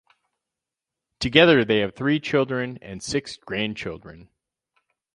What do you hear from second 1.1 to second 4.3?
Together they have three children and six grandchildren.